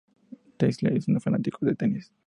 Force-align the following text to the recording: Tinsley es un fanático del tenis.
Tinsley 0.57 0.97
es 0.97 1.07
un 1.07 1.21
fanático 1.21 1.63
del 1.63 1.77
tenis. 1.77 2.11